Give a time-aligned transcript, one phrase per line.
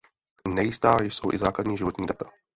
[0.47, 2.25] Nejistá jsou i základní životní data.